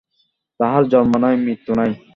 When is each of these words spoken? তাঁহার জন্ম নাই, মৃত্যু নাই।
তাঁহার 0.59 0.83
জন্ম 0.91 1.13
নাই, 1.23 1.35
মৃত্যু 1.45 1.71
নাই। 1.79 1.91